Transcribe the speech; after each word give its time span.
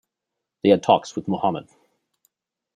They 0.63 0.69
had 0.69 0.81
talks 0.81 1.15
with 1.15 1.27
Muhammad. 1.27 1.69